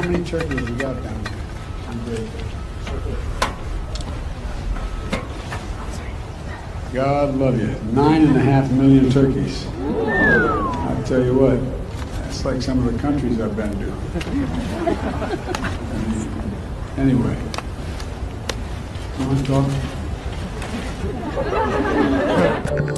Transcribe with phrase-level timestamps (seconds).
[0.00, 2.26] how many turkeys you got down there?
[6.94, 7.76] God love you.
[7.92, 9.66] Nine and a half million turkeys.
[9.66, 11.60] I'll tell you what,
[12.22, 13.92] that's like some of the countries I've been to.
[16.96, 17.36] anyway,
[19.18, 19.44] you want to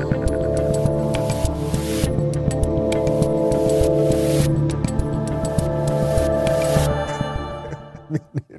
[0.09, 0.22] talk?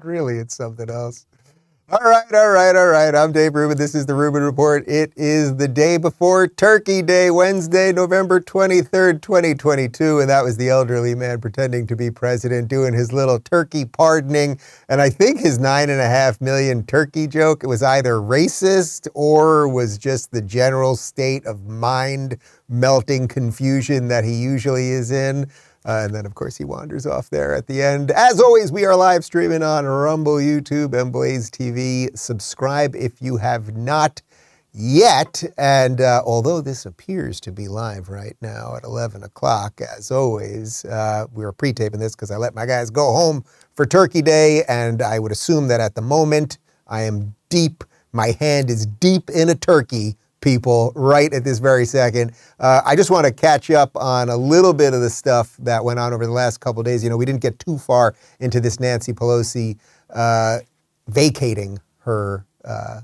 [0.03, 1.25] Really it's something else.
[1.89, 3.13] All right, all right, all right.
[3.13, 3.77] I'm Dave Rubin.
[3.77, 4.87] This is the Rubin Report.
[4.87, 10.21] It is the day before Turkey Day, Wednesday, November 23rd, 2022.
[10.21, 14.59] And that was the elderly man pretending to be president doing his little turkey pardoning.
[14.87, 19.67] And I think his nine and a half million turkey joke, was either racist or
[19.67, 22.37] was just the general state of mind
[22.69, 25.51] melting confusion that he usually is in.
[25.85, 28.11] Uh, and then, of course, he wanders off there at the end.
[28.11, 32.17] As always, we are live streaming on Rumble, YouTube, and Blaze TV.
[32.17, 34.21] Subscribe if you have not
[34.73, 35.43] yet.
[35.57, 40.85] And uh, although this appears to be live right now at 11 o'clock, as always,
[40.85, 43.43] uh, we were pre taping this because I let my guys go home
[43.75, 44.63] for Turkey Day.
[44.69, 49.29] And I would assume that at the moment, I am deep, my hand is deep
[49.29, 52.33] in a turkey people right at this very second.
[52.59, 55.83] Uh, I just want to catch up on a little bit of the stuff that
[55.83, 57.03] went on over the last couple days.
[57.03, 59.77] You know, we didn't get too far into this Nancy Pelosi
[60.09, 60.59] uh,
[61.07, 63.01] vacating her uh,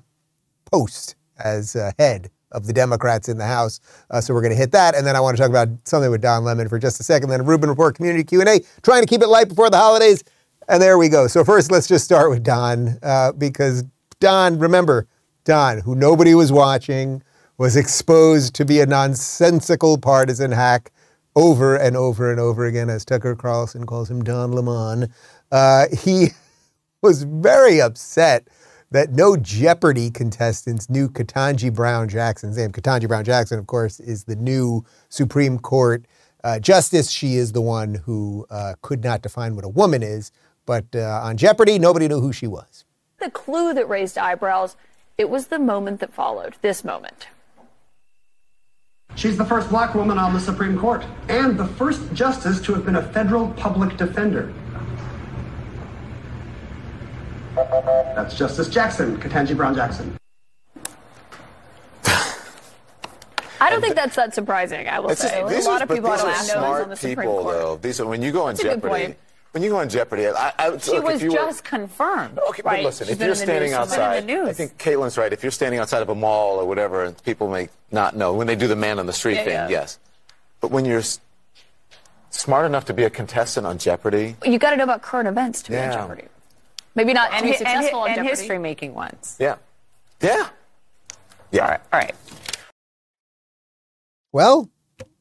[0.71, 3.79] post as head of the Democrats in the House.
[4.09, 6.09] Uh, so we're going to hit that, and then I want to talk about something
[6.09, 7.29] with Don Lemon for just a second.
[7.29, 9.77] Then a Rubin Report Community Q and A, trying to keep it light before the
[9.77, 10.23] holidays.
[10.67, 11.27] And there we go.
[11.27, 13.83] So first, let's just start with Don uh, because
[14.19, 15.07] Don, remember
[15.45, 17.23] Don, who nobody was watching,
[17.59, 20.91] was exposed to be a nonsensical partisan hack
[21.35, 25.13] over and over and over again, as Tucker Carlson calls him, Don Lemon.
[25.51, 26.29] Uh, he
[27.01, 28.47] was very upset
[28.91, 32.71] that no Jeopardy contestants knew Ketanji Brown Jackson's name.
[32.71, 36.05] Ketanji Brown Jackson, of course, is the new Supreme Court
[36.45, 37.11] uh, justice.
[37.11, 40.31] She is the one who uh, could not define what a woman is,
[40.65, 42.85] but uh, on Jeopardy, nobody knew who she was.
[43.17, 44.77] The clue that raised eyebrows,
[45.17, 47.27] it was the moment that followed, this moment.
[49.15, 52.85] She's the first black woman on the Supreme Court and the first justice to have
[52.85, 54.53] been a federal public defender.
[57.55, 60.15] That's Justice Jackson, Ketanji Brown Jackson.
[63.61, 64.87] I don't think that's that surprising.
[64.87, 65.43] I will say.
[65.49, 67.55] Just, a lot of people don't know on the Supreme people, Court.
[67.55, 67.75] Though.
[67.75, 69.15] These are when you go on Jeopardy.
[69.51, 72.37] When you go on Jeopardy, I, I, she look, was just were, confirmed.
[72.49, 72.77] Okay, right?
[72.77, 75.33] but listen, She's if you're standing outside, I think Kaitlan's right.
[75.33, 78.45] If you're standing outside of a mall or whatever, and people may not know when
[78.45, 79.69] they do the man on the street yeah, thing, yeah.
[79.69, 79.97] yes.
[80.61, 81.01] But when you're
[82.29, 85.63] smart enough to be a contestant on Jeopardy, you got to know about current events
[85.63, 85.89] to yeah.
[85.89, 86.27] be on Jeopardy.
[86.93, 89.35] Maybe not and, to be successful and, on and history making ones.
[89.39, 89.55] Yeah,
[90.21, 90.49] yeah,
[91.51, 91.61] yeah.
[91.63, 91.81] All right.
[91.91, 92.15] All right.
[94.31, 94.69] Well,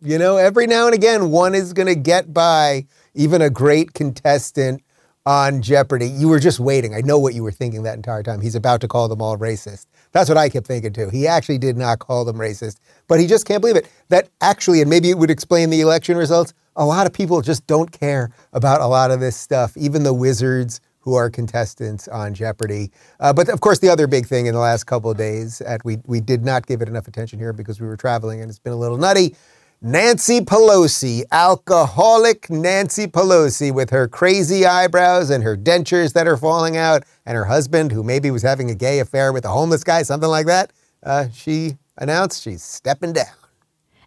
[0.02, 2.86] you know, every now and again, one is going to get by
[3.18, 4.80] even a great contestant
[5.26, 6.06] on Jeopardy.
[6.06, 6.94] You were just waiting.
[6.94, 8.40] I know what you were thinking that entire time.
[8.40, 9.86] He's about to call them all racist.
[10.12, 11.10] That's what I kept thinking too.
[11.10, 12.76] He actually did not call them racist,
[13.08, 13.90] but he just can't believe it.
[14.08, 17.66] That actually, and maybe it would explain the election results, a lot of people just
[17.66, 22.34] don't care about a lot of this stuff, even the wizards who are contestants on
[22.34, 22.92] Jeopardy.
[23.18, 25.84] Uh, but of course, the other big thing in the last couple of days, at
[25.84, 28.60] we, we did not give it enough attention here because we were traveling and it's
[28.60, 29.34] been a little nutty.
[29.80, 36.76] Nancy Pelosi, alcoholic Nancy Pelosi, with her crazy eyebrows and her dentures that are falling
[36.76, 40.02] out, and her husband, who maybe was having a gay affair with a homeless guy,
[40.02, 40.72] something like that,
[41.04, 43.26] uh, she announced she's stepping down.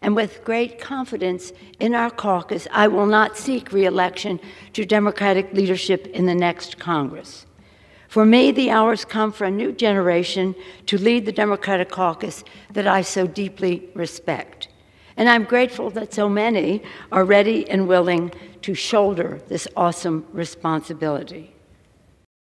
[0.01, 4.41] And with great confidence in our caucus, I will not seek reelection
[4.73, 7.45] to Democratic leadership in the next Congress.
[8.09, 10.53] For me, the hours come for a new generation
[10.87, 12.43] to lead the Democratic caucus
[12.73, 14.67] that I so deeply respect.
[15.21, 18.31] And I'm grateful that so many are ready and willing
[18.63, 21.53] to shoulder this awesome responsibility.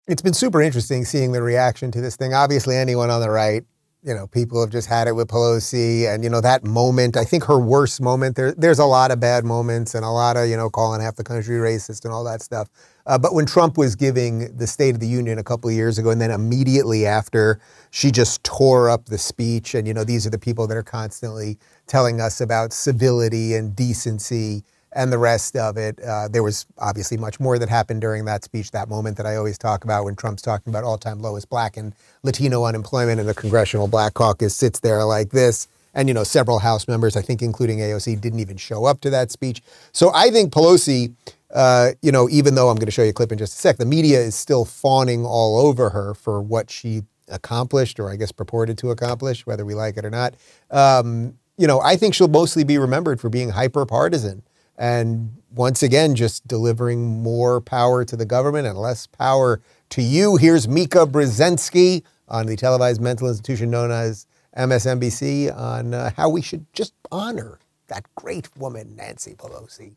[0.07, 2.33] It's been super interesting seeing the reaction to this thing.
[2.33, 3.63] Obviously, anyone on the right,
[4.01, 6.11] you know, people have just had it with Pelosi.
[6.11, 9.19] And, you know, that moment, I think her worst moment, there, there's a lot of
[9.19, 12.23] bad moments and a lot of, you know, calling half the country racist and all
[12.23, 12.67] that stuff.
[13.07, 15.97] Uh, but when Trump was giving the State of the Union a couple of years
[15.97, 17.59] ago, and then immediately after,
[17.91, 19.75] she just tore up the speech.
[19.75, 21.57] And, you know, these are the people that are constantly
[21.87, 24.63] telling us about civility and decency
[24.95, 25.99] and the rest of it.
[26.01, 29.35] Uh, there was obviously much more that happened during that speech, that moment that I
[29.35, 31.93] always talk about when Trump's talking about all time lowest black and
[32.23, 35.67] Latino unemployment, and the Congressional Black Caucus sits there like this.
[35.93, 39.09] And, you know, several House members, I think including AOC, didn't even show up to
[39.11, 39.61] that speech.
[39.93, 41.13] So I think Pelosi
[41.55, 43.57] uh, you know, even though I'm going to show you a clip in just a
[43.57, 48.17] sec, the media is still fawning all over her for what she accomplished, or I
[48.17, 50.35] guess purported to accomplish, whether we like it or not.
[50.69, 54.43] Um, you know, I think she'll mostly be remembered for being hyper partisan
[54.77, 60.35] and once again just delivering more power to the government and less power to you.
[60.35, 66.41] Here's Mika Brzezinski on the televised mental institution known as MSNBC on uh, how we
[66.41, 69.95] should just honor that great woman, Nancy Pelosi.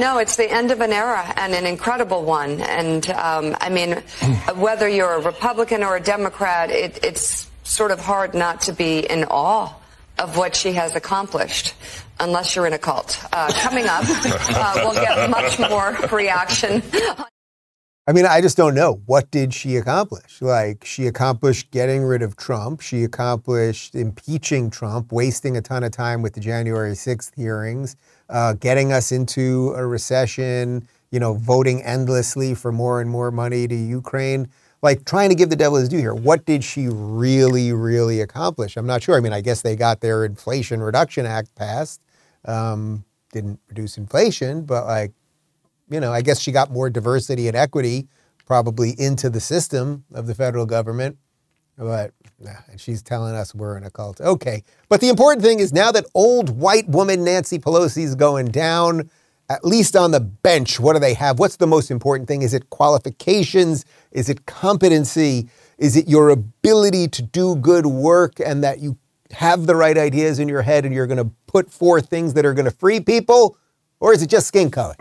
[0.00, 2.60] No, it's the end of an era and an incredible one.
[2.60, 3.92] And um, I mean,
[4.56, 9.00] whether you're a Republican or a Democrat, it, it's sort of hard not to be
[9.00, 9.72] in awe
[10.18, 11.74] of what she has accomplished,
[12.18, 13.18] unless you're in a cult.
[13.32, 16.82] Uh, coming up, uh, we'll get much more reaction.
[18.06, 19.00] I mean, I just don't know.
[19.06, 20.42] What did she accomplish?
[20.42, 22.80] Like, she accomplished getting rid of Trump.
[22.80, 27.96] She accomplished impeaching Trump, wasting a ton of time with the January 6th hearings,
[28.30, 33.68] uh, getting us into a recession, you know, voting endlessly for more and more money
[33.68, 34.48] to Ukraine.
[34.82, 36.14] Like, trying to give the devil his due here.
[36.14, 38.78] What did she really, really accomplish?
[38.78, 39.16] I'm not sure.
[39.16, 42.00] I mean, I guess they got their Inflation Reduction Act passed.
[42.46, 45.12] Um, didn't reduce inflation, but like,
[45.90, 48.08] you know, I guess she got more diversity and equity
[48.46, 51.18] probably into the system of the federal government.
[51.76, 54.20] But and she's telling us we're in a cult.
[54.20, 54.62] Okay.
[54.88, 59.10] But the important thing is now that old white woman Nancy Pelosi is going down,
[59.48, 61.38] at least on the bench, what do they have?
[61.38, 62.42] What's the most important thing?
[62.42, 63.84] Is it qualifications?
[64.12, 65.48] Is it competency?
[65.78, 68.96] Is it your ability to do good work and that you
[69.32, 72.44] have the right ideas in your head and you're going to put forth things that
[72.44, 73.56] are going to free people?
[73.98, 74.96] Or is it just skin color?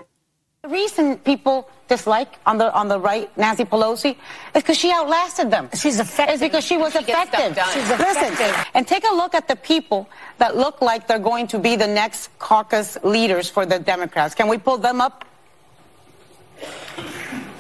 [0.69, 5.49] The reason people dislike on the on the right Nancy Pelosi is because she outlasted
[5.49, 5.67] them.
[5.73, 6.35] She's effective.
[6.35, 7.57] It's because she was she effective.
[7.73, 8.39] She's effective.
[8.39, 10.07] Listen, and take a look at the people
[10.37, 14.35] that look like they're going to be the next caucus leaders for the Democrats.
[14.35, 15.25] Can we pull them up?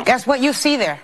[0.05, 0.99] Guess what you see there?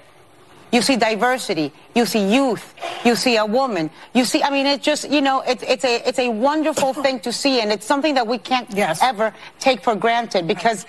[0.71, 1.71] You see diversity.
[1.95, 2.75] You see youth.
[3.03, 3.89] You see a woman.
[4.13, 7.19] You see, I mean, it's just, you know, it's, it's a, it's a wonderful thing
[7.21, 7.61] to see.
[7.61, 9.01] And it's something that we can't yes.
[9.01, 10.85] ever take for granted because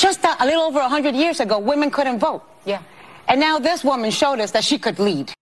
[0.00, 2.42] just a, a little over 100 years ago, women couldn't vote.
[2.64, 2.82] Yeah.
[3.28, 5.32] And now this woman showed us that she could lead.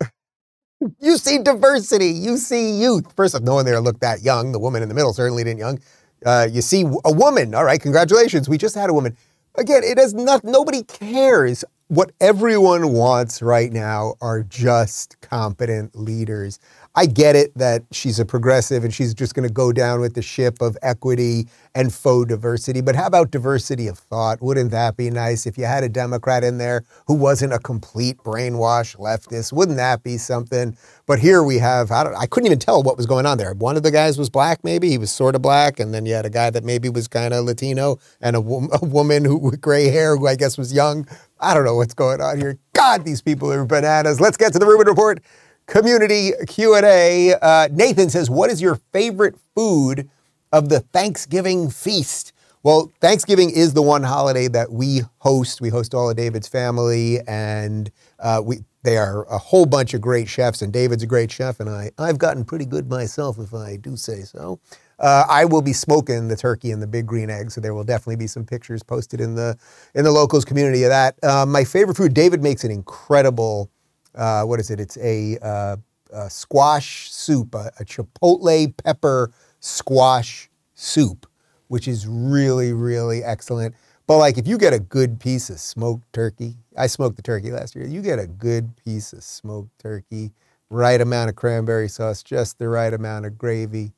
[1.00, 2.08] you see diversity.
[2.08, 3.12] You see youth.
[3.16, 4.52] First off, no one there looked that young.
[4.52, 5.80] The woman in the middle certainly didn't young.
[6.24, 7.54] Uh, you see a woman.
[7.54, 8.48] All right, congratulations.
[8.48, 9.16] We just had a woman.
[9.56, 10.42] Again, it has not.
[10.42, 16.58] Nobody cares what everyone wants right now are just competent leaders.
[16.96, 20.14] I get it that she's a progressive and she's just going to go down with
[20.14, 22.80] the ship of equity and faux diversity.
[22.82, 24.40] But how about diversity of thought?
[24.40, 28.18] Wouldn't that be nice if you had a Democrat in there who wasn't a complete
[28.18, 29.52] brainwash leftist?
[29.52, 30.76] Wouldn't that be something?
[31.06, 33.54] But here we have, I, I couldn't even tell what was going on there.
[33.54, 34.88] One of the guys was black, maybe.
[34.90, 35.80] He was sort of black.
[35.80, 38.84] And then you had a guy that maybe was kind of Latino and a, a
[38.84, 41.08] woman who with gray hair who I guess was young.
[41.40, 42.56] I don't know what's going on here.
[42.72, 44.20] God, these people are bananas.
[44.20, 45.20] Let's get to the Rubin Report
[45.66, 47.34] community Q&A.
[47.34, 50.08] Uh, Nathan says, what is your favorite food
[50.52, 52.32] of the Thanksgiving feast?
[52.62, 55.60] Well, Thanksgiving is the one holiday that we host.
[55.60, 60.00] We host all of David's family, and uh, we they are a whole bunch of
[60.00, 63.52] great chefs, and David's a great chef, and I, I've gotten pretty good myself, if
[63.52, 64.60] I do say so.
[64.98, 67.84] Uh, I will be smoking the turkey and the big green egg, so there will
[67.84, 69.58] definitely be some pictures posted in the
[69.94, 71.16] in the locals community of that.
[71.22, 73.70] Uh, my favorite food, David makes an incredible
[74.14, 74.80] uh, what is it?
[74.80, 75.76] It's a, uh,
[76.12, 81.26] a squash soup, a, a, chipotle pepper squash soup,
[81.68, 83.74] which is really, really excellent.
[84.06, 87.50] But like, if you get a good piece of smoked turkey, I smoked the turkey
[87.50, 87.86] last year.
[87.86, 90.32] You get a good piece of smoked turkey,
[90.70, 93.92] right amount of cranberry sauce, just the right amount of gravy.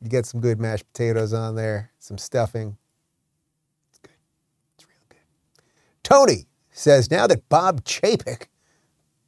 [0.00, 2.76] You get some good mashed potatoes on there, some stuffing.
[3.90, 4.10] It's good.
[4.74, 5.62] It's real good.
[6.02, 8.46] Tony says now that Bob Chapek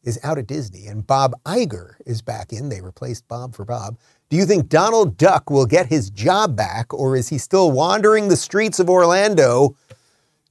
[0.05, 2.69] is out at Disney and Bob Iger is back in.
[2.69, 3.97] They replaced Bob for Bob.
[4.29, 8.29] Do you think Donald Duck will get his job back or is he still wandering
[8.29, 9.77] the streets of Orlando?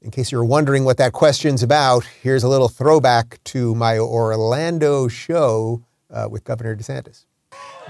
[0.02, 5.08] In case you're wondering what that question's about, here's a little throwback to my Orlando
[5.08, 7.26] show uh, with Governor DeSantis.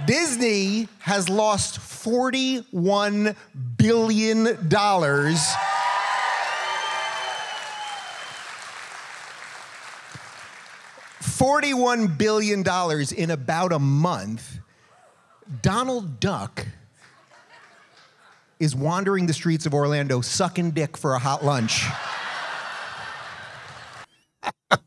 [0.05, 3.35] Disney has lost $41
[3.77, 4.45] billion
[11.33, 14.59] 41 billion dollars in about a month,
[15.63, 16.67] Donald Duck
[18.59, 21.85] is wandering the streets of Orlando sucking dick for a hot lunch.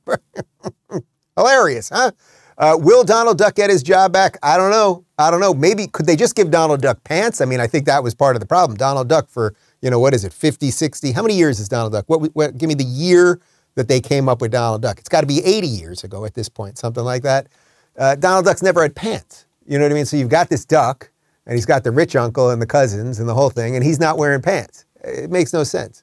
[1.36, 2.12] Hilarious, huh?
[2.56, 4.38] Uh, will Donald Duck get his job back?
[4.42, 5.04] I don't know.
[5.18, 5.52] I don't know.
[5.52, 7.40] Maybe could they just give Donald Duck pants?
[7.40, 8.78] I mean, I think that was part of the problem.
[8.78, 11.12] Donald Duck for you know, what is it, 50, 60?
[11.12, 12.04] How many years is Donald Duck?
[12.08, 13.40] What, what give me the year
[13.76, 14.98] that they came up with Donald Duck.
[14.98, 17.46] It's got to be 80 years ago at this point, something like that.
[17.96, 19.46] Uh, Donald Duck's never had pants.
[19.66, 20.06] You know what I mean?
[20.06, 21.10] So you've got this duck,
[21.46, 24.00] and he's got the rich uncle and the cousins and the whole thing, and he's
[24.00, 24.84] not wearing pants.
[25.04, 26.02] It makes no sense.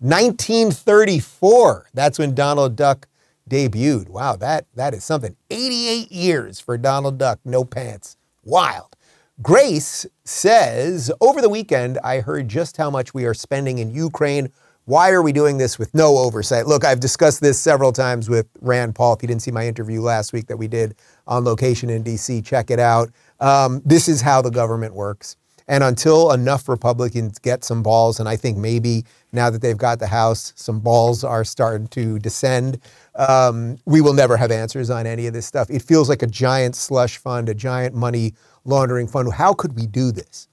[0.00, 3.08] 1934, that's when Donald Duck
[3.50, 4.08] debuted.
[4.08, 5.36] Wow, that, that is something.
[5.50, 8.16] 88 years for Donald Duck, no pants.
[8.44, 8.94] Wild.
[9.42, 14.52] Grace says, over the weekend, I heard just how much we are spending in Ukraine.
[14.88, 16.66] Why are we doing this with no oversight?
[16.66, 19.12] Look, I've discussed this several times with Rand Paul.
[19.12, 20.94] If you didn't see my interview last week that we did
[21.26, 23.10] on location in DC, check it out.
[23.38, 25.36] Um, this is how the government works.
[25.68, 29.98] And until enough Republicans get some balls, and I think maybe now that they've got
[29.98, 32.80] the House, some balls are starting to descend,
[33.16, 35.68] um, we will never have answers on any of this stuff.
[35.68, 38.32] It feels like a giant slush fund, a giant money
[38.64, 39.34] laundering fund.
[39.34, 40.48] How could we do this?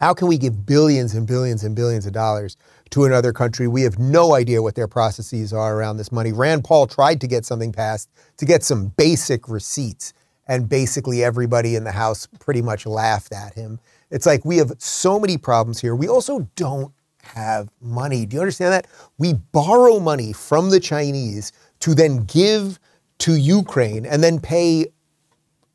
[0.00, 2.56] How can we give billions and billions and billions of dollars
[2.90, 3.68] to another country?
[3.68, 6.32] We have no idea what their processes are around this money.
[6.32, 10.12] Rand Paul tried to get something passed to get some basic receipts,
[10.48, 13.78] and basically everybody in the House pretty much laughed at him.
[14.10, 15.94] It's like we have so many problems here.
[15.94, 16.92] We also don't
[17.22, 18.26] have money.
[18.26, 18.86] Do you understand that?
[19.18, 22.78] We borrow money from the Chinese to then give
[23.18, 24.86] to Ukraine and then pay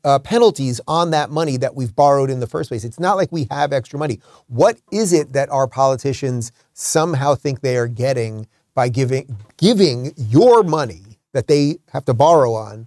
[0.06, 2.84] uh, penalties on that money that we've borrowed in the first place.
[2.84, 4.20] It's not like we have extra money.
[4.46, 10.62] What is it that our politicians somehow think they are getting by giving giving your
[10.62, 12.86] money that they have to borrow on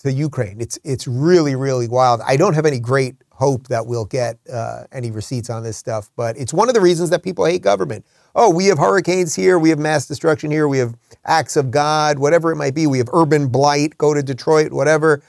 [0.00, 0.60] to Ukraine?
[0.60, 2.20] It's it's really really wild.
[2.20, 6.10] I don't have any great hope that we'll get uh, any receipts on this stuff.
[6.16, 8.04] But it's one of the reasons that people hate government.
[8.34, 10.94] Oh, we have hurricanes here, we have mass destruction here, we have
[11.24, 12.86] acts of God, whatever it might be.
[12.86, 15.22] We have urban blight, go to Detroit, whatever.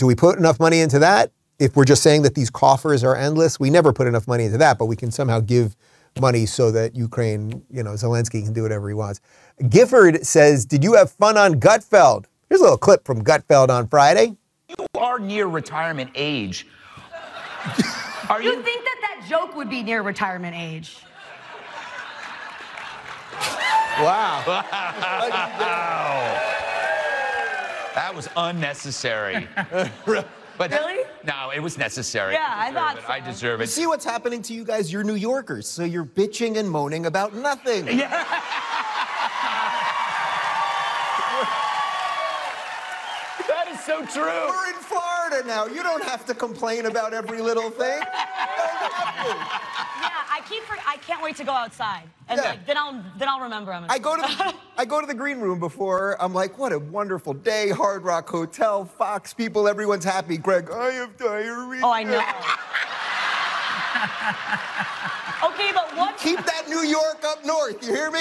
[0.00, 1.30] Do we put enough money into that?
[1.58, 4.56] If we're just saying that these coffers are endless, we never put enough money into
[4.56, 5.76] that, but we can somehow give
[6.18, 9.20] money so that Ukraine, you know, Zelensky can do whatever he wants.
[9.68, 12.24] Gifford says, Did you have fun on Gutfeld?
[12.48, 14.38] Here's a little clip from Gutfeld on Friday.
[14.70, 16.66] You are near retirement age.
[18.30, 20.96] Are you, you think that that joke would be near retirement age?
[23.98, 24.44] Wow.
[25.60, 26.56] wow.
[28.00, 29.46] That was unnecessary.
[30.58, 31.04] But really?
[31.24, 32.34] No, it was necessary.
[32.34, 33.04] Yeah, I, I thought it.
[33.06, 33.10] so.
[33.10, 33.68] I deserve it.
[33.68, 34.92] See what's happening to you guys?
[34.92, 37.86] You're New Yorkers, so you're bitching and moaning about nothing.
[37.86, 38.26] Yeah.
[43.48, 44.24] That is so true.
[44.24, 45.64] We're in Florida now.
[45.64, 47.98] You don't have to complain about every little thing.
[47.98, 48.06] yeah,
[50.30, 50.62] I keep.
[50.64, 52.50] For, I can't wait to go outside, and yeah.
[52.50, 53.72] like, then I'll then I'll remember.
[53.72, 56.16] I'm I go to the, I go to the green room before.
[56.22, 57.68] I'm like, what a wonderful day.
[57.68, 60.38] Hard Rock Hotel, Fox people, everyone's happy.
[60.38, 61.82] Greg, I have diarrhea.
[61.84, 62.18] Oh, I know.
[65.52, 66.16] okay, but what?
[66.16, 67.86] Keep that New York up north.
[67.86, 68.20] You hear me?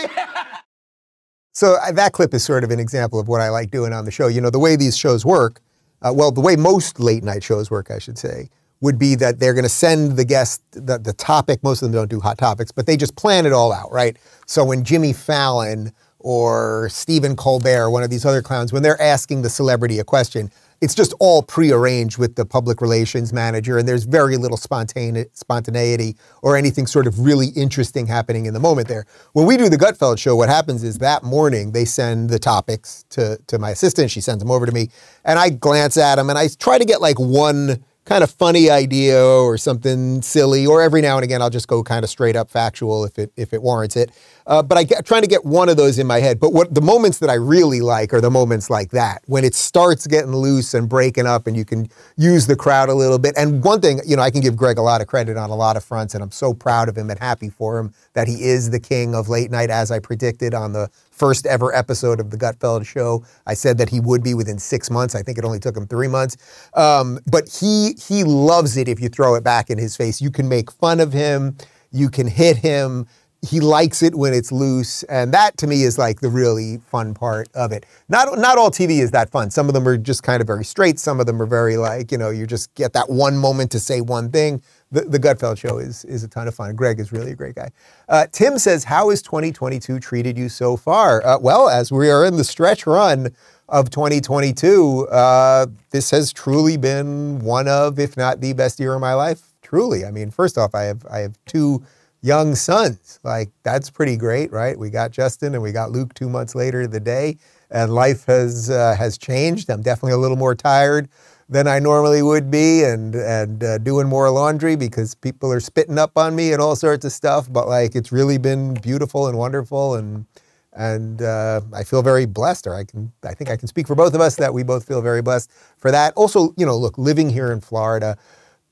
[1.53, 4.03] So uh, that clip is sort of an example of what I like doing on
[4.03, 4.27] the show.
[4.27, 5.61] You know, the way these shows work,
[6.01, 8.49] uh, well, the way most late night shows work, I should say,
[8.81, 11.63] would be that they're going to send the guest the, the topic.
[11.63, 14.17] Most of them don't do hot topics, but they just plan it all out, right?
[14.45, 19.41] So when Jimmy Fallon or Stephen Colbert, one of these other clowns, when they're asking
[19.41, 24.05] the celebrity a question, it's just all prearranged with the public relations manager, and there's
[24.05, 29.05] very little spontaneity or anything sort of really interesting happening in the moment there.
[29.33, 33.03] When we do the Gutfeld show, what happens is that morning they send the topics
[33.09, 34.09] to, to my assistant.
[34.09, 34.89] She sends them over to me,
[35.25, 38.71] and I glance at them and I try to get like one kind of funny
[38.71, 42.35] idea or something silly, or every now and again I'll just go kind of straight
[42.35, 44.09] up factual if it if it warrants it.
[44.47, 46.39] Uh, but I get trying to get one of those in my head.
[46.39, 49.53] But what the moments that I really like are the moments like that when it
[49.53, 51.87] starts getting loose and breaking up, and you can
[52.17, 53.35] use the crowd a little bit.
[53.37, 55.55] And one thing, you know, I can give Greg a lot of credit on a
[55.55, 58.43] lot of fronts, and I'm so proud of him and happy for him that he
[58.43, 62.31] is the king of late night, as I predicted on the first ever episode of
[62.31, 63.23] the Gutfeld show.
[63.47, 65.15] I said that he would be within six months.
[65.15, 66.35] I think it only took him three months.
[66.73, 70.19] Um, but he he loves it if you throw it back in his face.
[70.19, 71.55] You can make fun of him.
[71.93, 73.07] You can hit him
[73.41, 77.13] he likes it when it's loose, and that to me is like the really fun
[77.13, 77.85] part of it.
[78.09, 79.49] Not not all TV is that fun.
[79.49, 80.99] Some of them are just kind of very straight.
[80.99, 83.79] Some of them are very like you know you just get that one moment to
[83.79, 84.61] say one thing.
[84.91, 86.75] The, the Gutfeld show is is a ton of fun.
[86.75, 87.69] Greg is really a great guy.
[88.09, 92.25] Uh, Tim says, "How has 2022 treated you so far?" Uh, well, as we are
[92.25, 93.33] in the stretch run
[93.69, 98.99] of 2022, uh, this has truly been one of, if not the best year of
[98.99, 99.53] my life.
[99.61, 101.83] Truly, I mean, first off, I have I have two
[102.21, 103.19] young sons.
[103.23, 104.77] Like that's pretty great, right?
[104.77, 107.37] We got Justin and we got Luke two months later the day,
[107.71, 109.69] and life has uh, has changed.
[109.69, 111.09] I'm definitely a little more tired
[111.49, 115.97] than I normally would be, and and uh, doing more laundry because people are spitting
[115.97, 117.51] up on me and all sorts of stuff.
[117.51, 120.25] But like, it's really been beautiful and wonderful, and
[120.73, 122.67] and uh, I feel very blessed.
[122.67, 124.87] Or I can, I think I can speak for both of us that we both
[124.87, 126.13] feel very blessed for that.
[126.15, 128.17] Also, you know, look, living here in Florida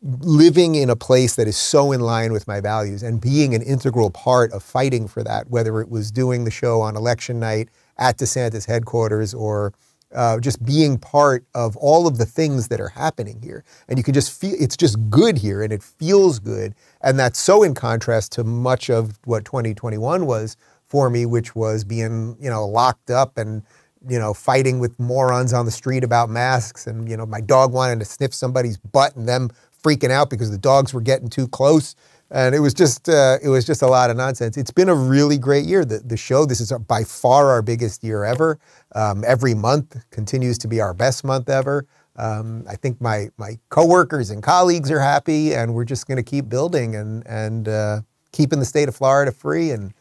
[0.02, 3.62] living in a place that is so in line with my values and being an
[3.62, 7.70] integral part of fighting for that, whether it was doing the show on election night
[7.98, 9.74] at DeSantis headquarters or
[10.14, 13.64] uh, just being part of all of the things that are happening here.
[13.88, 16.76] And you can just feel it's just good here and it feels good.
[17.02, 20.56] And that's so in contrast to much of what 2021 was
[20.88, 23.64] for me, which was being, you know, locked up and,
[24.08, 27.74] you know, fighting with morons on the street about masks and, you know, my dog
[27.74, 29.50] wanting to sniff somebody's butt and them
[29.88, 31.96] freaking out because the dogs were getting too close.
[32.30, 34.58] And it was just uh, it was just a lot of nonsense.
[34.58, 35.86] It's been a really great year.
[35.86, 38.60] The, the show this is by far our biggest year ever.
[38.96, 41.86] Um, every month continues to be our best month ever.
[42.18, 46.24] Um, I think my my coworkers and colleagues are happy, and we're just going to
[46.24, 48.02] keep building and and uh,
[48.34, 49.94] keeping the state of Florida free, and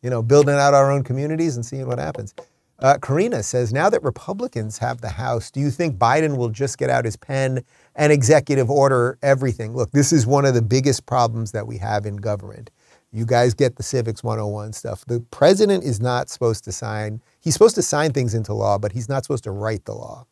[0.00, 2.34] you know building out our own communities and seeing what happens.
[2.80, 6.76] Uh, Karina says, now that Republicans have the House, do you think Biden will just
[6.76, 7.64] get out his pen
[7.96, 9.74] and executive order everything?
[9.74, 12.70] Look, this is one of the biggest problems that we have in government.
[13.12, 15.04] You guys get the Civics 101 stuff.
[15.06, 18.92] The president is not supposed to sign, he's supposed to sign things into law, but
[18.92, 20.26] he's not supposed to write the law.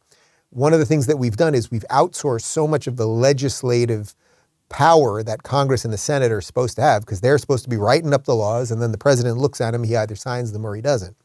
[0.50, 4.14] One of the things that we've done is we've outsourced so much of the legislative
[4.68, 7.76] power that Congress and the Senate are supposed to have because they're supposed to be
[7.76, 10.64] writing up the laws, and then the president looks at them, he either signs them
[10.66, 11.16] or he doesn't.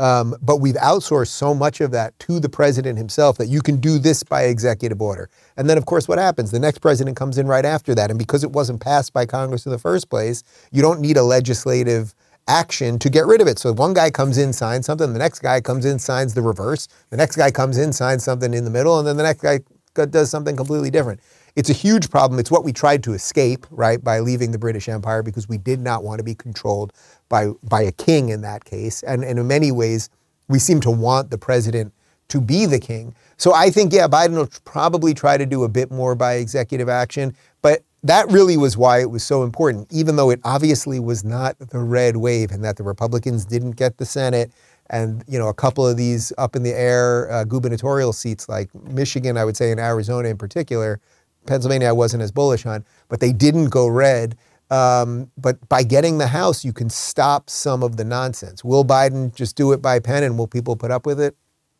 [0.00, 3.76] Um, but we've outsourced so much of that to the president himself that you can
[3.76, 5.28] do this by executive order.
[5.58, 6.50] And then, of course, what happens?
[6.50, 8.08] The next president comes in right after that.
[8.08, 10.42] And because it wasn't passed by Congress in the first place,
[10.72, 12.14] you don't need a legislative
[12.48, 13.58] action to get rid of it.
[13.58, 16.88] So one guy comes in, signs something, the next guy comes in, signs the reverse,
[17.10, 19.60] the next guy comes in, signs something in the middle, and then the next guy
[20.06, 21.20] does something completely different.
[21.56, 22.38] It's a huge problem.
[22.38, 25.80] It's what we tried to escape, right, by leaving the British Empire because we did
[25.80, 26.92] not want to be controlled
[27.28, 29.02] by, by a king in that case.
[29.02, 30.10] And, and in many ways,
[30.48, 31.92] we seem to want the president
[32.28, 33.14] to be the king.
[33.36, 36.88] So I think, yeah, Biden will probably try to do a bit more by executive
[36.88, 37.34] action.
[37.62, 41.58] But that really was why it was so important, even though it obviously was not
[41.58, 44.50] the red wave and that the Republicans didn't get the Senate
[44.90, 48.74] and you know a couple of these up in the air uh, gubernatorial seats like
[48.74, 51.00] Michigan, I would say, and Arizona in particular.
[51.46, 54.36] Pennsylvania, I wasn't as bullish on, but they didn't go red.
[54.70, 58.62] Um, but by getting the House, you can stop some of the nonsense.
[58.62, 61.36] Will Biden just do it by pen and will people put up with it?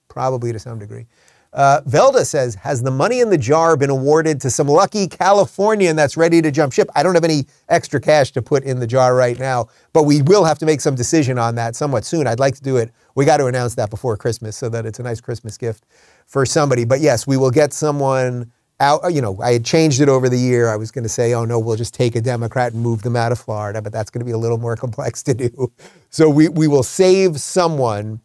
[0.09, 1.07] Probably to some degree.
[1.53, 5.97] Uh, Velda says, Has the money in the jar been awarded to some lucky Californian
[5.97, 6.89] that's ready to jump ship?
[6.95, 10.23] I don't have any extra cash to put in the jar right now, but we
[10.23, 12.27] will have to make some decision on that somewhat soon.
[12.27, 12.93] I'd like to do it.
[13.17, 15.87] We got to announce that before Christmas so that it's a nice Christmas gift
[16.27, 16.85] for somebody.
[16.85, 20.39] But yes, we will get someone out, you know, I had changed it over the
[20.39, 20.69] year.
[20.69, 23.15] I was going to say, oh no, we'll just take a Democrat and move them
[23.15, 25.73] out of Florida, but that's going to be a little more complex to do.
[26.09, 28.21] So we, we will save someone.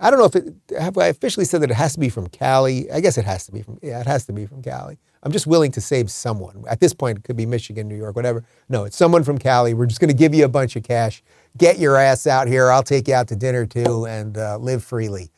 [0.00, 2.28] I don't know if it, have I officially said that it has to be from
[2.28, 2.90] Cali?
[2.90, 4.98] I guess it has to be from, yeah, it has to be from Cali.
[5.24, 6.62] I'm just willing to save someone.
[6.68, 8.44] At this point, it could be Michigan, New York, whatever.
[8.68, 9.74] No, it's someone from Cali.
[9.74, 11.22] We're just going to give you a bunch of cash.
[11.56, 12.70] Get your ass out here.
[12.70, 15.30] I'll take you out to dinner too and uh, live freely.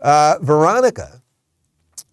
[0.00, 1.22] Uh, Veronica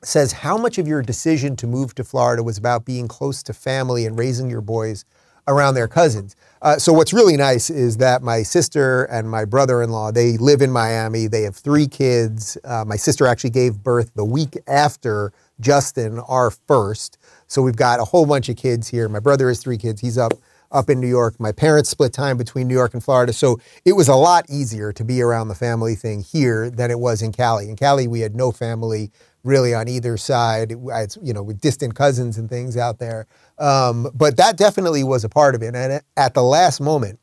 [0.07, 3.53] says how much of your decision to move to Florida was about being close to
[3.53, 5.05] family and raising your boys
[5.47, 6.35] around their cousins.
[6.61, 10.71] Uh, so what's really nice is that my sister and my brother-in-law they live in
[10.71, 11.27] Miami.
[11.27, 12.57] They have three kids.
[12.63, 17.17] Uh, my sister actually gave birth the week after Justin, our first.
[17.47, 19.07] So we've got a whole bunch of kids here.
[19.07, 20.01] My brother has three kids.
[20.01, 20.33] He's up
[20.71, 21.39] up in New York.
[21.39, 23.31] My parents split time between New York and Florida.
[23.31, 26.99] So it was a lot easier to be around the family thing here than it
[26.99, 27.69] was in Cali.
[27.69, 29.11] In Cali, we had no family
[29.45, 30.73] really on either side.
[30.73, 33.27] It's, you know, with distant cousins and things out there.
[33.59, 35.75] Um, but that definitely was a part of it.
[35.75, 37.19] And at the last moment,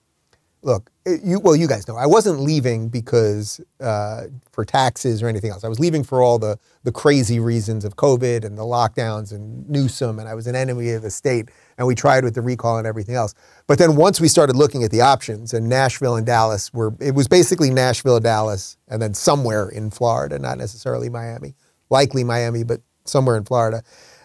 [0.62, 5.50] look, you, well, you guys know, I wasn't leaving because uh, for taxes or anything
[5.50, 5.64] else.
[5.64, 9.68] I was leaving for all the, the crazy reasons of COVID and the lockdowns and
[9.68, 11.48] Newsom, and I was an enemy of the state.
[11.76, 13.34] And we tried with the recall and everything else.
[13.66, 17.16] But then once we started looking at the options, and Nashville and Dallas were, it
[17.16, 21.56] was basically Nashville, Dallas, and then somewhere in Florida, not necessarily Miami
[21.92, 23.82] likely Miami, but somewhere in Florida.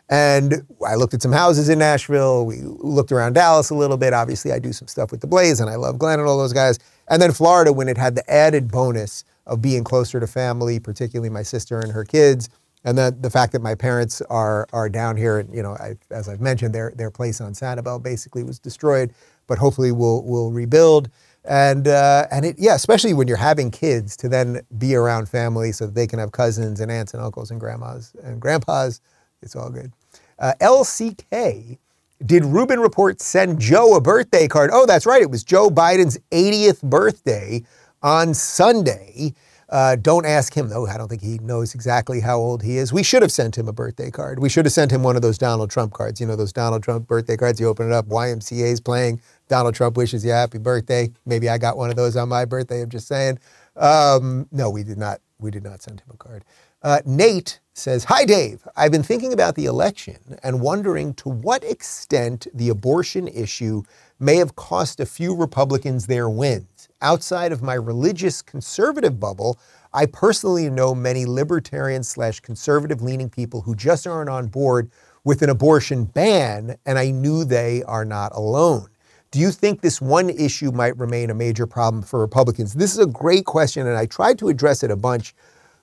[0.09, 2.45] And I looked at some houses in Nashville.
[2.45, 4.13] We looked around Dallas a little bit.
[4.13, 6.53] Obviously, I do some stuff with the Blaze, and I love Glenn and all those
[6.53, 6.79] guys.
[7.09, 11.29] And then Florida, when it had the added bonus of being closer to family, particularly
[11.29, 12.49] my sister and her kids,
[12.85, 15.39] and then the fact that my parents are are down here.
[15.39, 19.13] And you know, I, as I've mentioned, their their place on Sanibel basically was destroyed,
[19.45, 21.09] but hopefully we'll we'll rebuild.
[21.47, 25.71] And uh, and it yeah, especially when you're having kids to then be around family
[25.71, 28.99] so that they can have cousins and aunts and uncles and grandmas and grandpas.
[29.41, 29.93] It's all good.
[30.39, 31.77] Uh, LCK,
[32.25, 34.71] did Rubin Report send Joe a birthday card?
[34.73, 35.21] Oh, that's right.
[35.21, 37.63] It was Joe Biden's 80th birthday
[38.03, 39.33] on Sunday.
[39.69, 40.87] Uh, don't ask him, though.
[40.87, 42.93] I don't think he knows exactly how old he is.
[42.93, 44.39] We should have sent him a birthday card.
[44.39, 46.21] We should have sent him one of those Donald Trump cards.
[46.21, 47.59] You know, those Donald Trump birthday cards.
[47.59, 49.21] You open it up, YMCA's playing.
[49.47, 51.11] Donald Trump wishes you a happy birthday.
[51.25, 52.81] Maybe I got one of those on my birthday.
[52.81, 53.39] I'm just saying.
[53.75, 55.21] Um, no, we did not.
[55.39, 56.43] We did not send him a card.
[56.81, 58.67] Uh, Nate says, Hi, Dave.
[58.75, 63.83] I've been thinking about the election and wondering to what extent the abortion issue
[64.19, 66.89] may have cost a few Republicans their wins.
[67.01, 69.59] Outside of my religious conservative bubble,
[69.93, 74.89] I personally know many libertarian slash conservative leaning people who just aren't on board
[75.23, 78.87] with an abortion ban, and I knew they are not alone.
[79.31, 82.73] Do you think this one issue might remain a major problem for Republicans?
[82.73, 85.33] This is a great question, and I tried to address it a bunch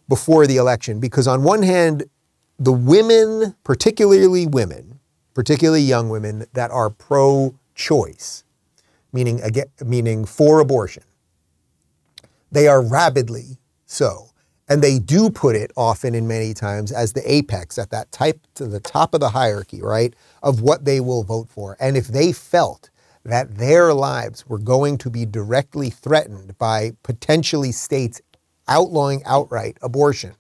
[0.09, 2.05] before the election because, on one hand,
[2.59, 5.01] the women, particularly women,
[5.35, 8.45] particularly young women that are pro choice,
[9.13, 9.43] meaning,
[9.85, 11.03] meaning for abortion.
[12.51, 14.31] They are rabidly so.
[14.67, 18.41] And they do put it often and many times as the apex at that type
[18.55, 21.77] to the top of the hierarchy, right, of what they will vote for.
[21.79, 22.89] And if they felt
[23.25, 28.21] that their lives were going to be directly threatened by potentially states
[28.69, 30.35] outlawing outright abortion,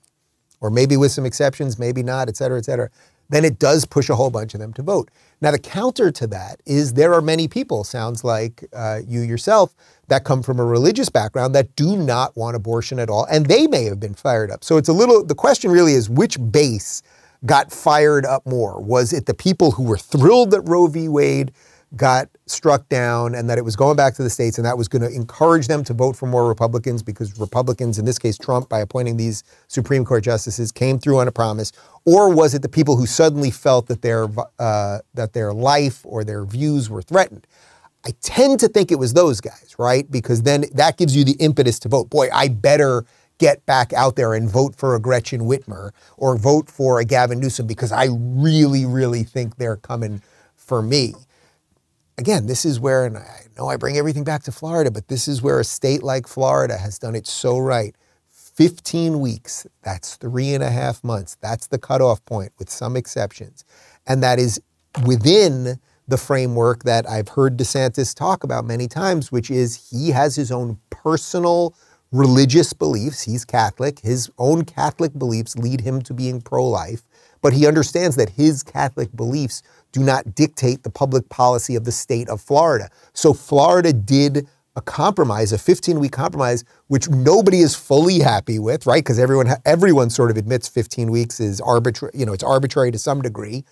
[0.60, 2.90] or maybe with some exceptions, maybe not, et cetera, et cetera,
[3.30, 5.10] then it does push a whole bunch of them to vote.
[5.40, 9.74] Now, the counter to that is there are many people, sounds like uh, you yourself,
[10.08, 13.66] that come from a religious background that do not want abortion at all, and they
[13.66, 14.62] may have been fired up.
[14.62, 17.02] So it's a little, the question really is which base
[17.46, 18.80] got fired up more?
[18.80, 21.08] Was it the people who were thrilled that Roe v.
[21.08, 21.52] Wade
[21.96, 24.88] got struck down and that it was going back to the states and that was
[24.88, 28.68] going to encourage them to vote for more Republicans because Republicans, in this case Trump,
[28.68, 31.72] by appointing these Supreme Court justices, came through on a promise?
[32.04, 34.28] Or was it the people who suddenly felt that their,
[34.58, 37.46] uh, that their life or their views were threatened?
[38.06, 40.10] I tend to think it was those guys, right?
[40.10, 42.10] Because then that gives you the impetus to vote.
[42.10, 43.06] Boy, I better
[43.38, 47.40] get back out there and vote for a Gretchen Whitmer or vote for a Gavin
[47.40, 50.22] Newsom because I really, really think they're coming
[50.54, 51.14] for me
[52.18, 55.28] again, this is where, and I know I bring everything back to Florida, but this
[55.28, 57.94] is where a state like Florida has done it so right.
[58.30, 61.36] 15 weeks, that's three and a half months.
[61.40, 63.64] That's the cutoff point with some exceptions.
[64.06, 64.60] And that is
[65.04, 70.36] within the framework that I've heard DeSantis talk about many times, which is he has
[70.36, 71.74] his own personal
[72.12, 73.22] religious beliefs.
[73.22, 73.98] He's Catholic.
[74.00, 77.02] His own Catholic beliefs lead him to being pro life,
[77.42, 79.62] but he understands that his Catholic beliefs
[79.94, 82.90] do not dictate the public policy of the state of Florida.
[83.12, 89.04] So Florida did a compromise, a 15-week compromise, which nobody is fully happy with, right?
[89.04, 92.12] Because everyone everyone sort of admits 15 weeks is arbitrary.
[92.12, 93.64] You know, it's arbitrary to some degree.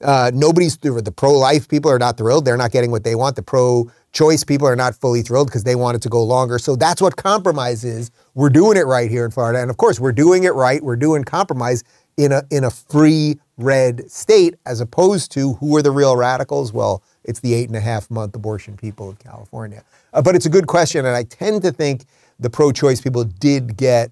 [0.00, 2.44] Uh, nobody's the pro-life people are not thrilled.
[2.44, 3.34] They're not getting what they want.
[3.34, 6.60] The pro-choice people are not fully thrilled because they want it to go longer.
[6.60, 8.12] So that's what compromise is.
[8.34, 10.82] We're doing it right here in Florida, and of course, we're doing it right.
[10.84, 11.82] We're doing compromise
[12.16, 16.72] in a in a free red state, as opposed to who are the real radicals?
[16.72, 19.84] Well, it's the eight and a half month abortion people of California.
[20.12, 22.04] Uh, but it's a good question, and I tend to think
[22.38, 24.10] the pro choice people did get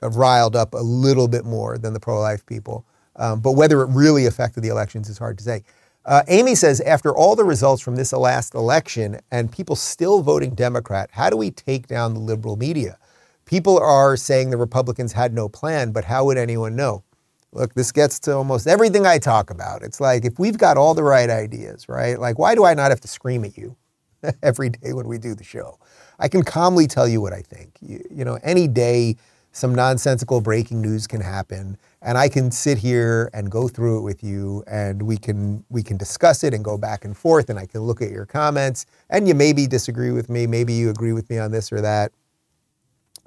[0.00, 2.84] riled up a little bit more than the pro life people.
[3.16, 5.64] Um, but whether it really affected the elections is hard to say.
[6.04, 10.54] Uh, Amy says, after all the results from this last election and people still voting
[10.54, 12.96] Democrat, how do we take down the liberal media?
[13.44, 17.02] People are saying the Republicans had no plan, but how would anyone know?
[17.52, 19.82] Look, this gets to almost everything I talk about.
[19.82, 22.18] It's like if we've got all the right ideas, right?
[22.18, 23.76] Like, why do I not have to scream at you
[24.42, 25.78] every day when we do the show?
[26.18, 27.78] I can calmly tell you what I think.
[27.80, 29.16] You, you know, any day
[29.52, 34.02] some nonsensical breaking news can happen, and I can sit here and go through it
[34.02, 37.58] with you, and we can we can discuss it and go back and forth, and
[37.58, 41.12] I can look at your comments, and you maybe disagree with me, maybe you agree
[41.14, 42.12] with me on this or that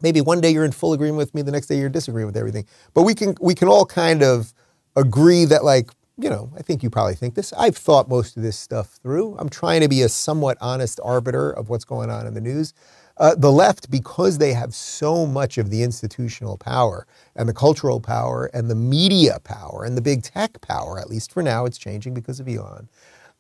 [0.04, 2.38] maybe one day you're in full agreement with me, the next day you're disagreeing with
[2.38, 2.66] everything.
[2.94, 4.54] But we can we can all kind of
[4.96, 7.52] agree that like you know, I think you probably think this.
[7.54, 9.36] I've thought most of this stuff through.
[9.40, 12.74] I'm trying to be a somewhat honest arbiter of what's going on in the news.
[13.18, 18.00] Uh, the left, because they have so much of the institutional power and the cultural
[18.00, 21.78] power and the media power and the big tech power, at least for now, it's
[21.78, 22.90] changing because of Elon,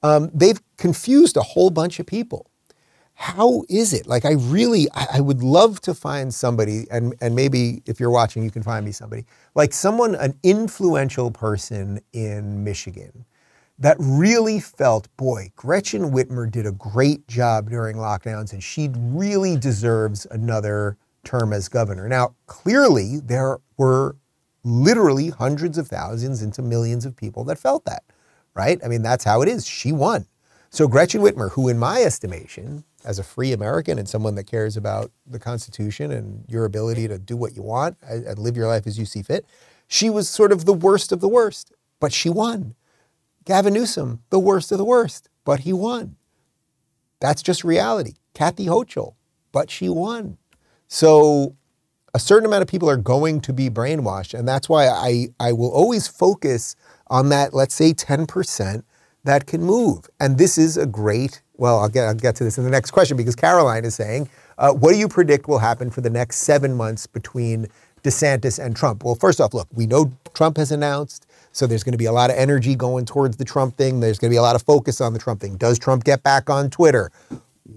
[0.04, 2.51] um, they've confused a whole bunch of people
[3.22, 4.08] how is it?
[4.08, 8.10] Like, I really, I, I, would love to find somebody, and, and maybe if you're
[8.10, 13.26] watching, you can find me somebody, like someone, an influential person in Michigan
[13.78, 19.56] that really felt, boy, Gretchen Whitmer did a great job during lockdowns and she really
[19.56, 22.08] deserves another term as governor.
[22.10, 24.16] Now, clearly, there were
[24.64, 28.04] literally hundreds of thousands into millions of people that felt that,
[28.56, 28.80] right?
[28.84, 29.68] I mean, that's how it is.
[29.68, 30.26] She won.
[30.72, 34.78] So Gretchen Whitmer, who in my estimation, as a free American and someone that cares
[34.78, 38.88] about the Constitution and your ability to do what you want and live your life
[38.88, 39.46] as you see fit,
[39.88, 42.76] she was sort of the worst of the worst, but she won.
[43.46, 46.16] Gavin Newsom, the worst of the worst, but he won.
[47.20, 48.14] That's just reality.
[48.34, 49.16] Kathy Hochul,
[49.52, 50.38] but she won.
[50.88, 51.56] So
[52.14, 54.38] a certain amount of people are going to be brainwashed.
[54.38, 56.76] And that's why I, I will always focus
[57.08, 58.84] on that, let's say 10%
[59.24, 60.10] that can move.
[60.20, 62.89] And this is a great, well, I'll get, I'll get to this in the next
[62.89, 66.38] question because Caroline is saying, uh, what do you predict will happen for the next
[66.38, 67.67] seven months between
[68.02, 69.04] DeSantis and Trump?
[69.04, 72.12] Well, first off, look, we know Trump has announced, so there's going to be a
[72.12, 74.00] lot of energy going towards the Trump thing.
[74.00, 75.56] There's going to be a lot of focus on the Trump thing.
[75.56, 77.12] Does Trump get back on Twitter?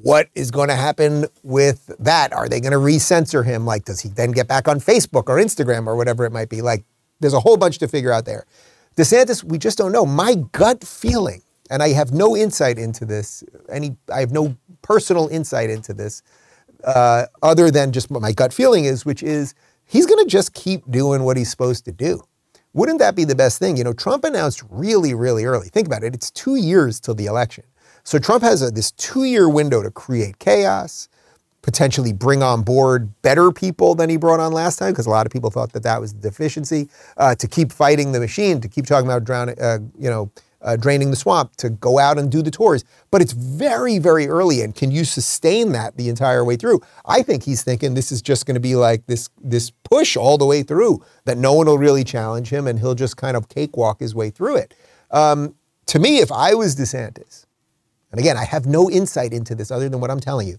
[0.00, 2.32] What is going to happen with that?
[2.32, 3.66] Are they going to re-censor him?
[3.66, 6.62] Like, does he then get back on Facebook or Instagram or whatever it might be?
[6.62, 6.84] Like,
[7.20, 8.46] there's a whole bunch to figure out there.
[8.96, 10.06] DeSantis, we just don't know.
[10.06, 15.28] My gut feeling, and I have no insight into this, any, I have no personal
[15.28, 16.22] insight into this,
[16.84, 20.52] uh, other than just what my gut feeling is, which is he's going to just
[20.54, 22.22] keep doing what he's supposed to do.
[22.74, 23.76] Wouldn't that be the best thing?
[23.76, 25.68] You know, Trump announced really, really early.
[25.68, 26.14] Think about it.
[26.14, 27.64] It's two years till the election.
[28.02, 31.08] So Trump has a, this two-year window to create chaos,
[31.62, 35.24] potentially bring on board better people than he brought on last time, because a lot
[35.24, 38.68] of people thought that that was the deficiency, uh, to keep fighting the machine, to
[38.68, 40.30] keep talking about drowning, uh, you know,
[40.64, 42.84] uh, draining the swamp, to go out and do the tours.
[43.10, 46.80] But it's very, very early, and can you sustain that the entire way through?
[47.04, 50.38] I think he's thinking this is just going to be like this this push all
[50.38, 53.48] the way through, that no one will really challenge him, and he'll just kind of
[53.48, 54.74] cakewalk his way through it.
[55.10, 55.54] Um,
[55.86, 57.44] to me, if I was DeSantis,
[58.10, 60.58] and again, I have no insight into this other than what I'm telling you.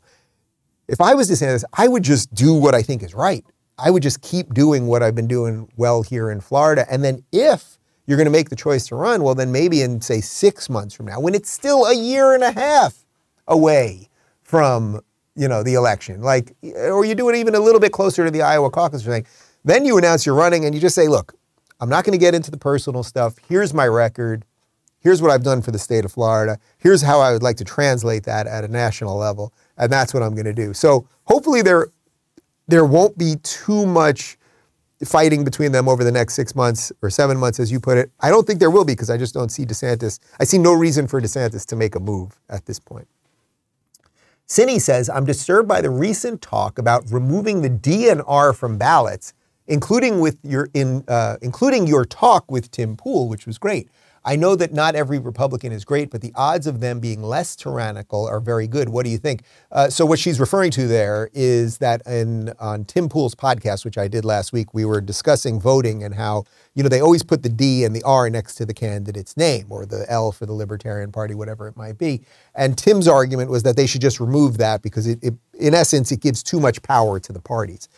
[0.88, 3.44] If I was DeSantis, I would just do what I think is right.
[3.78, 6.86] I would just keep doing what I've been doing well here in Florida.
[6.90, 10.02] And then if you're going to make the choice to run, well, then maybe in,
[10.02, 13.06] say, six months from now, when it's still a year and a half
[13.48, 14.10] away
[14.44, 15.02] from,
[15.36, 18.32] you know, the election, like, or you do it even a little bit closer to
[18.32, 19.26] the Iowa caucus something,
[19.64, 21.34] then you announce you're running and you just say, look,
[21.82, 23.36] I'm not going to get into the personal stuff.
[23.50, 24.46] Here's my record.
[25.00, 26.58] Here's what I've done for the state of Florida.
[26.78, 29.54] Here's how I would like to translate that at a national level.
[29.78, 30.74] And that's what I'm going to do.
[30.74, 31.88] So hopefully there,
[32.68, 34.38] there won't be too much
[35.04, 38.12] fighting between them over the next six months or seven months, as you put it.
[38.22, 40.20] I don't think there will be because I just don't see DeSantis.
[40.40, 43.08] I see no reason for DeSantis to make a move at this point.
[44.48, 49.34] Cindy says, I'm disturbed by the recent talk about removing the DNR from ballots,
[49.68, 53.90] including with your in uh, including your talk with Tim Pool, which was great.
[54.28, 57.56] I know that not every Republican is great, but the odds of them being less
[57.56, 58.90] tyrannical are very good.
[58.90, 59.44] What do you think?
[59.72, 64.00] Uh, so what she's referring to there is that in on Tim Pool's podcast, which
[64.00, 67.44] I did last week, we were discussing voting and how you know they always put
[67.44, 70.54] the D and the R next to the candidate's name or the L for the
[70.54, 72.24] Libertarian Party, whatever it might be.
[72.56, 76.12] And Tim's argument was that they should just remove that because it, it in essence
[76.12, 77.90] it gives too much power to the parties.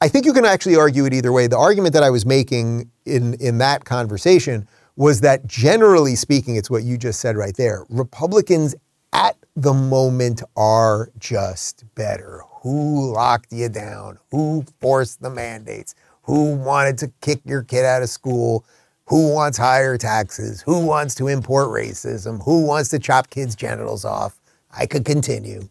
[0.00, 1.48] I think you can actually argue it either way.
[1.48, 6.70] The argument that I was making in in that conversation was that generally speaking, it's
[6.70, 7.84] what you just said right there.
[7.88, 8.74] Republicans
[9.12, 12.42] at the moment are just better.
[12.62, 14.18] Who locked you down?
[14.30, 15.94] Who forced the mandates?
[16.22, 18.64] Who wanted to kick your kid out of school?
[19.06, 20.62] Who wants higher taxes?
[20.62, 22.42] Who wants to import racism?
[22.44, 24.40] Who wants to chop kids' genitals off?
[24.76, 25.68] I could continue.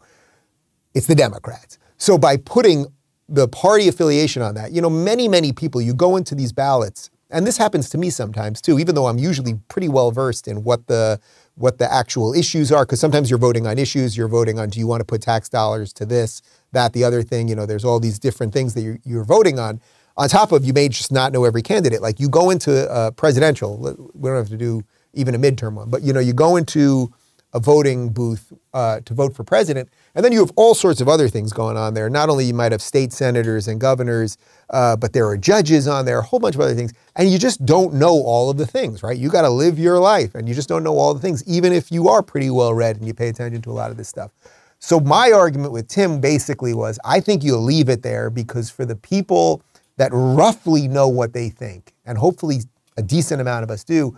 [0.94, 1.78] It's the Democrats.
[1.98, 2.86] So by putting
[3.28, 7.10] the party affiliation on that, you know, many, many people, you go into these ballots
[7.36, 10.64] and this happens to me sometimes too, even though I'm usually pretty well versed in
[10.64, 11.20] what the
[11.56, 14.80] what the actual issues are, because sometimes you're voting on issues, you're voting on do
[14.80, 17.48] you want to put tax dollars to this, that, the other thing.
[17.50, 19.82] You know, there's all these different things that you're, you're voting on.
[20.18, 22.02] On top of you may just not know every candidate.
[22.02, 23.78] Like you go into a presidential,
[24.14, 27.12] we don't have to do even a midterm one, but you know, you go into
[27.56, 29.90] a voting booth uh, to vote for president.
[30.14, 32.10] And then you have all sorts of other things going on there.
[32.10, 34.38] Not only you might have state senators and governors,
[34.72, 36.92] uh, but there are judges on there, a whole bunch of other things.
[37.16, 39.18] And you just don't know all of the things, right?
[39.18, 41.72] You got to live your life and you just don't know all the things, even
[41.72, 44.10] if you are pretty well read and you pay attention to a lot of this
[44.10, 44.32] stuff.
[44.80, 48.86] So my argument with Tim basically was I think you'll leave it there because for
[48.86, 49.64] the people
[49.96, 52.60] that roughly know what they think, and hopefully
[52.98, 54.18] a decent amount of us do,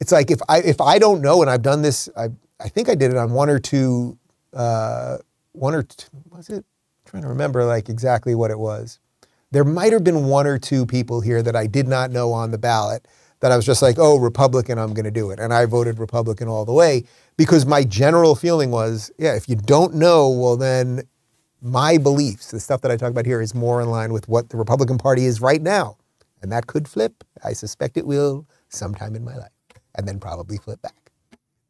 [0.00, 2.28] it's like if I if I don't know, and I've done this, I
[2.60, 4.18] I think I did it on one or two,
[4.52, 5.18] uh,
[5.52, 6.64] one or two, was it?
[6.64, 8.98] I'm trying to remember like exactly what it was.
[9.52, 12.50] There might have been one or two people here that I did not know on
[12.50, 13.06] the ballot
[13.40, 15.38] that I was just like, oh, Republican, I'm going to do it.
[15.38, 17.04] And I voted Republican all the way
[17.36, 21.02] because my general feeling was, yeah, if you don't know, well, then
[21.60, 24.48] my beliefs, the stuff that I talk about here, is more in line with what
[24.48, 25.96] the Republican Party is right now.
[26.42, 27.24] And that could flip.
[27.44, 29.50] I suspect it will sometime in my life,
[29.96, 31.05] and then probably flip back.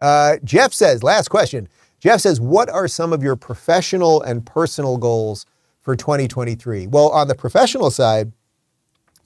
[0.00, 1.68] Uh, Jeff says, last question.
[2.00, 5.46] Jeff says, what are some of your professional and personal goals
[5.80, 6.86] for 2023?
[6.86, 8.32] Well, on the professional side,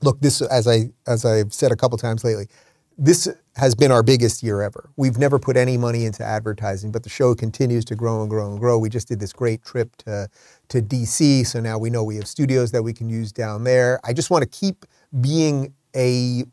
[0.03, 2.47] look, this as I as I've said a couple times lately,
[2.97, 4.91] this has been our biggest year ever.
[4.97, 8.51] We've never put any money into advertising, but the show continues to grow and grow
[8.51, 8.79] and grow.
[8.79, 10.29] We just did this great trip to,
[10.69, 14.01] to DC, so now we know we have studios that we can use down there.
[14.05, 14.85] I just want to keep
[15.21, 16.45] being a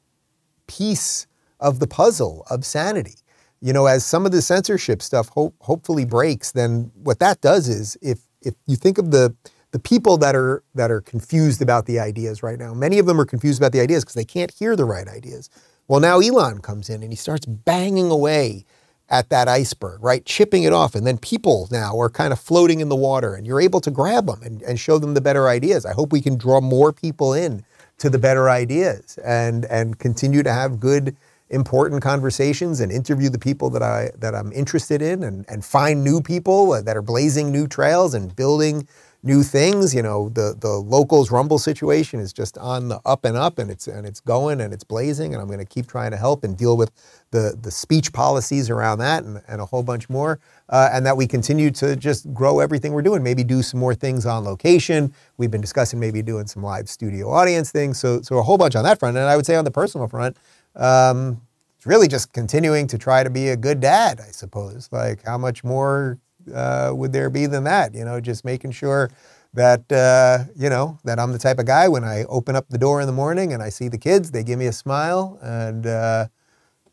[0.68, 1.28] piece
[1.60, 3.16] of the puzzle of sanity.
[3.62, 7.68] You know, as some of the censorship stuff ho- hopefully breaks, then what that does
[7.68, 9.36] is if if you think of the
[9.72, 13.20] the people that are that are confused about the ideas right now, many of them
[13.20, 15.50] are confused about the ideas because they can't hear the right ideas.
[15.88, 18.66] Well, now Elon comes in and he starts banging away
[19.10, 20.26] at that iceberg, right?
[20.26, 20.96] Chipping it off.
[20.96, 23.92] And then people now are kind of floating in the water and you're able to
[23.92, 25.86] grab them and, and show them the better ideas.
[25.86, 27.64] I hope we can draw more people in
[28.00, 31.16] to the better ideas and, and continue to have good,
[31.50, 36.04] important conversations and interview the people that, I, that I'm interested in and, and find
[36.04, 38.88] new people that are blazing new trails and building
[39.24, 39.94] new things.
[39.94, 43.70] You know, the the locals rumble situation is just on the up and up, and
[43.70, 45.34] it's and it's going and it's blazing.
[45.34, 46.92] And I'm going to keep trying to help and deal with
[47.32, 50.40] the the speech policies around that and, and a whole bunch more.
[50.70, 53.24] Uh, and that we continue to just grow everything we're doing.
[53.24, 55.14] Maybe do some more things on location.
[55.38, 58.00] We've been discussing maybe doing some live studio audience things.
[58.00, 59.18] So so a whole bunch on that front.
[59.18, 60.38] And I would say on the personal front.
[60.78, 61.42] Um,
[61.78, 64.90] it's really just continuing to try to be a good dad, I suppose.
[64.92, 66.20] Like, how much more
[66.54, 67.94] uh, would there be than that?
[67.94, 69.10] You know, just making sure
[69.54, 72.78] that uh, you know that I'm the type of guy when I open up the
[72.78, 75.86] door in the morning and I see the kids, they give me a smile, and
[75.86, 76.28] uh,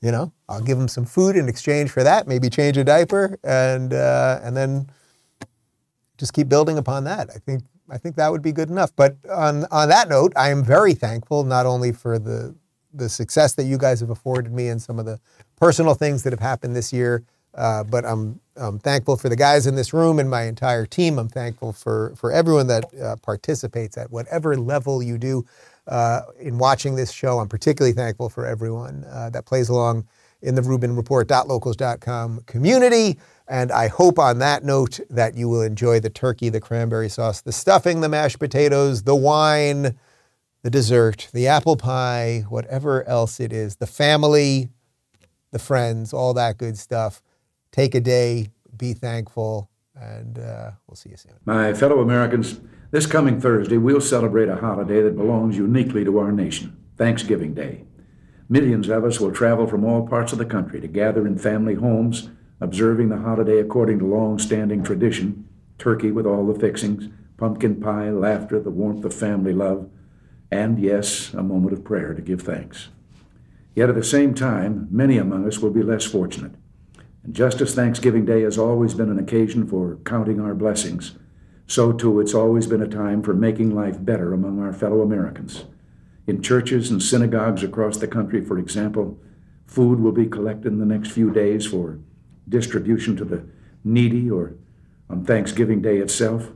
[0.01, 2.27] you know I'll give them some food in exchange for that.
[2.27, 4.89] Maybe change a diaper, and uh, and then
[6.17, 7.31] just keep building upon that.
[7.31, 8.93] I think I think that would be good enough.
[8.97, 12.55] But on on that note, I am very thankful not only for the
[12.95, 15.19] the success that you guys have afforded me and some of the
[15.57, 19.67] personal things that have happened this year, uh, but I'm, I'm, thankful for the guys
[19.67, 21.19] in this room and my entire team.
[21.19, 25.45] I'm thankful for, for everyone that uh, participates at whatever level you do
[25.87, 27.39] uh, in watching this show.
[27.39, 30.07] I'm particularly thankful for everyone uh, that plays along
[30.43, 33.19] in the RubinReport.locals.com community.
[33.49, 37.41] And I hope on that note that you will enjoy the turkey, the cranberry sauce,
[37.41, 39.97] the stuffing, the mashed potatoes, the wine,
[40.65, 44.71] the dessert, the apple pie, whatever else it is, the family,
[45.53, 47.23] the friends, all that good stuff
[47.71, 51.35] take a day, be thankful, and uh, we'll see you soon.
[51.45, 52.61] My fellow Americans,
[52.93, 57.85] this coming Thursday, we'll celebrate a holiday that belongs uniquely to our nation Thanksgiving Day.
[58.49, 61.75] Millions of us will travel from all parts of the country to gather in family
[61.75, 65.47] homes, observing the holiday according to long standing tradition
[65.77, 69.91] turkey with all the fixings, pumpkin pie, laughter, the warmth of family love,
[70.51, 72.89] and, yes, a moment of prayer to give thanks.
[73.75, 76.53] Yet at the same time, many among us will be less fortunate.
[77.25, 81.17] And just as Thanksgiving Day has always been an occasion for counting our blessings,
[81.67, 85.65] so too it's always been a time for making life better among our fellow Americans.
[86.27, 89.19] In churches and synagogues across the country, for example,
[89.67, 91.99] food will be collected in the next few days for
[92.49, 93.45] distribution to the
[93.83, 94.55] needy or
[95.09, 96.51] on Thanksgiving Day itself.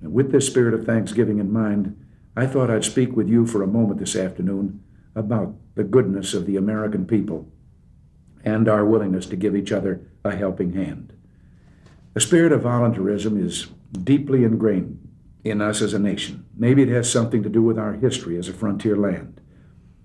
[0.00, 1.96] And with this spirit of thanksgiving in mind,
[2.38, 4.80] I thought I'd speak with you for a moment this afternoon
[5.16, 7.50] about the goodness of the American people
[8.44, 11.14] and our willingness to give each other a helping hand.
[12.14, 15.00] The spirit of voluntarism is deeply ingrained
[15.42, 16.46] in us as a nation.
[16.56, 19.40] Maybe it has something to do with our history as a frontier land.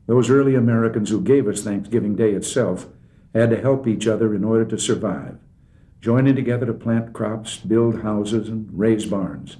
[0.07, 2.87] Those early Americans who gave us Thanksgiving Day itself
[3.35, 5.37] had to help each other in order to survive,
[6.01, 9.57] joining together to plant crops, build houses, and raise barns.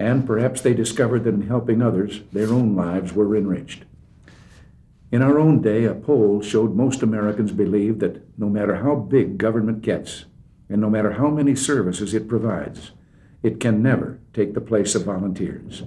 [0.00, 3.84] And perhaps they discovered that in helping others, their own lives were enriched.
[5.12, 9.36] In our own day, a poll showed most Americans believe that no matter how big
[9.36, 10.24] government gets,
[10.70, 12.92] and no matter how many services it provides,
[13.42, 15.82] it can never take the place of volunteers.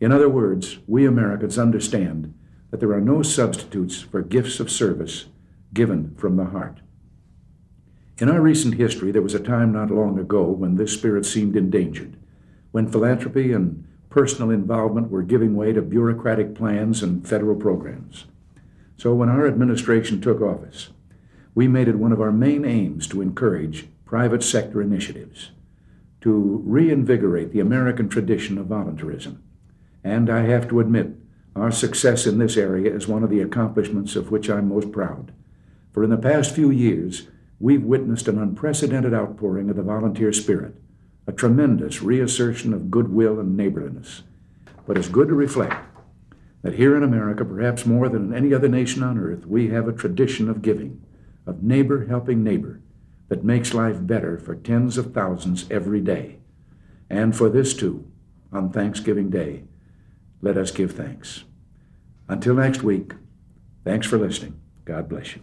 [0.00, 2.34] In other words, we Americans understand
[2.72, 5.26] that there are no substitutes for gifts of service
[5.72, 6.80] given from the heart.
[8.18, 11.54] In our recent history, there was a time not long ago when this spirit seemed
[11.54, 12.16] endangered,
[12.72, 18.24] when philanthropy and personal involvement were giving way to bureaucratic plans and federal programs.
[18.96, 20.88] So when our administration took office,
[21.54, 25.50] we made it one of our main aims to encourage private sector initiatives,
[26.20, 29.42] to reinvigorate the American tradition of voluntarism.
[30.02, 31.10] And I have to admit,
[31.54, 35.32] our success in this area is one of the accomplishments of which I'm most proud.
[35.92, 40.74] For in the past few years, we've witnessed an unprecedented outpouring of the volunteer spirit,
[41.26, 44.22] a tremendous reassertion of goodwill and neighborliness.
[44.86, 45.74] But it's good to reflect
[46.62, 49.88] that here in America, perhaps more than in any other nation on earth, we have
[49.88, 51.04] a tradition of giving,
[51.46, 52.80] of neighbor helping neighbor,
[53.28, 56.38] that makes life better for tens of thousands every day.
[57.10, 58.10] And for this too,
[58.52, 59.64] on Thanksgiving Day,
[60.40, 61.44] let us give thanks.
[62.28, 63.12] Until next week,
[63.84, 64.60] thanks for listening.
[64.84, 65.42] God bless you.